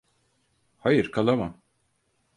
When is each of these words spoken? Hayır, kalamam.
Hayır, 0.77 1.11
kalamam. 1.11 1.61